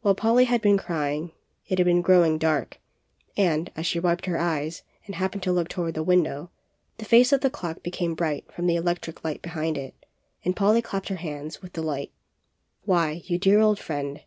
While 0.00 0.14
Polly 0.14 0.46
had 0.46 0.62
been 0.62 0.78
crying 0.78 1.32
it 1.66 1.76
had 1.76 1.84
been 1.84 2.00
growing 2.00 2.38
dark, 2.38 2.80
and, 3.36 3.70
as 3.76 3.84
she 3.84 4.00
wiped 4.00 4.24
her 4.24 4.38
eyes 4.38 4.82
and 5.04 5.16
happened 5.16 5.42
to 5.42 5.52
look 5.52 5.68
toward 5.68 5.92
the 5.92 6.02
window, 6.02 6.50
the 6.96 7.04
face 7.04 7.34
of 7.34 7.42
the 7.42 7.50
clock 7.50 7.82
became 7.82 8.14
bright 8.14 8.50
from 8.50 8.66
the 8.66 8.76
electric 8.76 9.22
light 9.22 9.40
62 9.44 9.50
POLLY'S 9.50 9.52
CLOCK, 9.52 9.74
behind 9.74 9.76
it, 9.90 10.06
and 10.42 10.56
Polly 10.56 10.80
clapped 10.80 11.08
her 11.10 11.16
hands 11.16 11.60
with 11.60 11.74
delight. 11.74 12.10
'Why, 12.86 13.20
you 13.26 13.36
dear 13.36 13.60
old 13.60 13.78
friend! 13.78 14.22